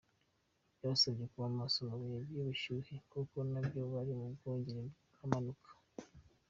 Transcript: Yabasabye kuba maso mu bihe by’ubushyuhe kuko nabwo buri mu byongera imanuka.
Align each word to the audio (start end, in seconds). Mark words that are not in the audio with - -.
Yabasabye 0.79 1.23
kuba 1.31 1.47
maso 1.59 1.77
mu 1.89 1.95
bihe 2.01 2.17
by’ubushyuhe 2.27 2.93
kuko 3.11 3.35
nabwo 3.51 3.79
buri 3.91 4.11
mu 4.19 4.27
byongera 4.35 4.81
imanuka. 5.25 5.69